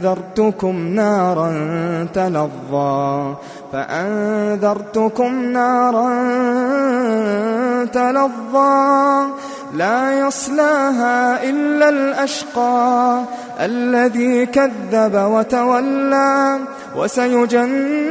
فأنذرتكم 0.00 0.88
نارا 0.88 2.08
تلظى 2.14 3.34
فأنذرتكم 3.72 5.44
نارا 5.44 6.10
تلظى 7.84 9.26
لا 9.74 10.26
يصلاها 10.26 11.42
إلا 11.42 11.88
الأشقى 11.88 13.22
الذي 13.60 14.46
كذب 14.46 15.14
وتولى 15.14 16.58
وسيجنبها 16.96 18.04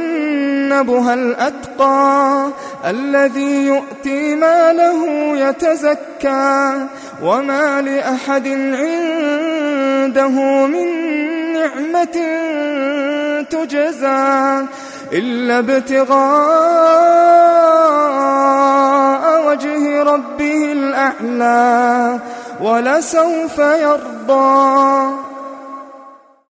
الأتقى 1.14 2.46
الذي 2.86 3.66
يؤتي 3.66 4.34
ماله 4.34 5.06
يتزكى 5.36 6.72
وما 7.22 7.82
لأحد 7.82 8.48
عنده 8.48 10.30
من 10.66 11.09
نعمة 11.60 12.16
تجزى 13.50 14.66
إلا 15.12 15.58
ابتغاء 15.58 16.20
وجه 19.46 20.02
ربه 20.02 20.72
الأعلى 20.72 22.18
ولسوف 22.60 23.58
يرضى. 23.58 25.29